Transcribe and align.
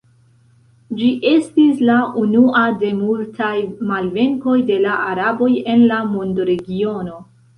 Ĝi 0.99 1.09
estis 1.31 1.81
la 1.89 1.97
unua 2.21 2.63
de 2.83 2.89
multaj 3.03 3.51
malvenkoj 3.91 4.57
de 4.71 4.79
la 4.87 4.95
araboj 5.11 5.51
en 5.75 5.85
la 5.95 6.01
mondoregiono. 6.17 7.21